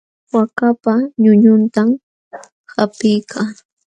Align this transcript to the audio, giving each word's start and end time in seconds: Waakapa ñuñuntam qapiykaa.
Waakapa 0.33 0.93
ñuñuntam 1.21 1.89
qapiykaa. 2.69 3.49